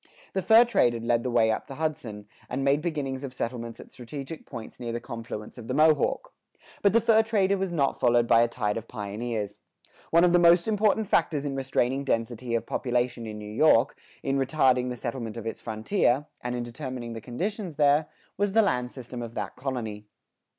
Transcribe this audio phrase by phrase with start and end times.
[0.33, 3.79] The fur trade had led the way up the Hudson, and made beginnings of settlements
[3.79, 6.33] at strategic points near the confluence of the Mohawk.
[6.81, 9.59] But the fur trader was not followed by a tide of pioneers.
[10.09, 14.39] One of the most important factors in restraining density of population in New York, in
[14.39, 18.07] retarding the settlement of its frontier, and in determining the conditions there,
[18.37, 20.07] was the land system of that colony.